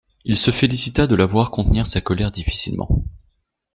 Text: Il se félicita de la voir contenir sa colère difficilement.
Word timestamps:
Il 0.25 0.35
se 0.35 0.49
félicita 0.49 1.05
de 1.05 1.13
la 1.13 1.27
voir 1.27 1.51
contenir 1.51 1.85
sa 1.85 2.01
colère 2.01 2.31
difficilement. 2.31 2.89